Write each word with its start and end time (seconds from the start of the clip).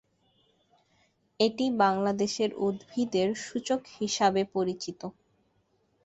এটি 1.39 1.65
বাংলাদেশের 1.81 2.51
উদ্ভিদের 2.67 3.29
সূচক 3.45 3.81
হিসাবে 3.97 4.41
পরিচিত। 4.53 5.01